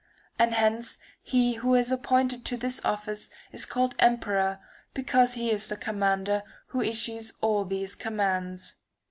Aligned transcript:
And 0.39 0.55
hence 0.55 0.97
he 1.21 1.53
who 1.61 1.75
is 1.75 1.91
appointed 1.91 2.43
to 2.45 2.57
this 2.57 2.81
office 2.83 3.29
is 3.51 3.67
called 3.67 3.93
emperor 3.99 4.59
because 4.95 5.35
he 5.35 5.51
is 5.51 5.67
the 5.67 5.77
commander 5.77 6.41
who 6.69 6.81
issues 6.81 7.33
all 7.39 7.65
the 7.65 7.87
commands. 7.99 8.77